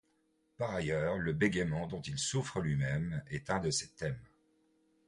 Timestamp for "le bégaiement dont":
1.19-2.01